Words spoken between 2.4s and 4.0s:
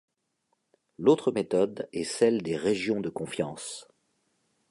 des régions de confiance.